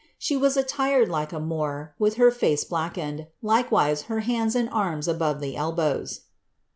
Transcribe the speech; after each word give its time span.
She 0.17 0.35
was 0.35 0.57
attired 0.57 1.09
like 1.09 1.31
a 1.31 1.39
Moor, 1.39 1.93
with 1.99 2.15
her 2.15 2.31
face 2.31 2.63
blacked, 2.63 2.97
ukewise 3.43 4.05
her 4.05 4.21
hands 4.21 4.55
and 4.55 4.67
arms 4.71 5.07
above 5.07 5.39
the 5.41 5.55
elbows. 5.55 6.21